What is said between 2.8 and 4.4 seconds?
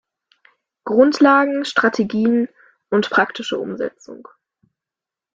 und praktische Umsetzung".